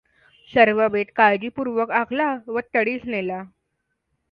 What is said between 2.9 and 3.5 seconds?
नेला.